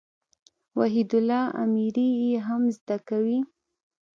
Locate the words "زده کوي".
2.77-3.39